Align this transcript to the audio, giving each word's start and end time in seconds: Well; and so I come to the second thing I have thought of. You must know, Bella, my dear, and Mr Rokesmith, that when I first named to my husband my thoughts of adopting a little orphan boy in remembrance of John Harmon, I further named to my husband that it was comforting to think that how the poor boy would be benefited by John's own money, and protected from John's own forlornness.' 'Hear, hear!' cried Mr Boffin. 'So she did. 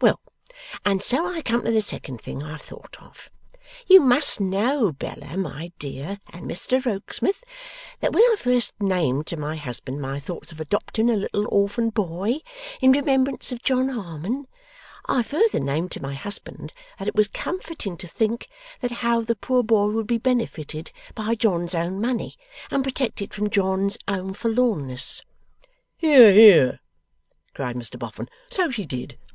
Well; 0.00 0.18
and 0.86 1.02
so 1.02 1.26
I 1.26 1.42
come 1.42 1.62
to 1.62 1.70
the 1.70 1.82
second 1.82 2.18
thing 2.22 2.42
I 2.42 2.52
have 2.52 2.62
thought 2.62 2.96
of. 3.02 3.28
You 3.86 4.00
must 4.00 4.40
know, 4.40 4.92
Bella, 4.92 5.36
my 5.36 5.72
dear, 5.78 6.20
and 6.32 6.48
Mr 6.50 6.82
Rokesmith, 6.82 7.44
that 8.00 8.14
when 8.14 8.22
I 8.22 8.36
first 8.38 8.72
named 8.80 9.26
to 9.26 9.36
my 9.36 9.56
husband 9.56 10.00
my 10.00 10.18
thoughts 10.18 10.52
of 10.52 10.58
adopting 10.58 11.10
a 11.10 11.14
little 11.16 11.46
orphan 11.50 11.90
boy 11.90 12.38
in 12.80 12.92
remembrance 12.92 13.52
of 13.52 13.62
John 13.62 13.90
Harmon, 13.90 14.46
I 15.04 15.22
further 15.22 15.60
named 15.60 15.92
to 15.92 16.02
my 16.02 16.14
husband 16.14 16.72
that 16.98 17.08
it 17.08 17.14
was 17.14 17.28
comforting 17.28 17.98
to 17.98 18.06
think 18.06 18.48
that 18.80 18.90
how 19.04 19.20
the 19.20 19.36
poor 19.36 19.62
boy 19.62 19.88
would 19.88 20.06
be 20.06 20.16
benefited 20.16 20.92
by 21.14 21.34
John's 21.34 21.74
own 21.74 22.00
money, 22.00 22.36
and 22.70 22.82
protected 22.82 23.34
from 23.34 23.50
John's 23.50 23.98
own 24.08 24.32
forlornness.' 24.32 25.20
'Hear, 25.98 26.32
hear!' 26.32 26.80
cried 27.52 27.76
Mr 27.76 27.98
Boffin. 27.98 28.30
'So 28.48 28.70
she 28.70 28.86
did. 28.86 29.18